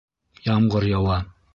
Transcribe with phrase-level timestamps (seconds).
[0.53, 1.23] Ямғыр яуа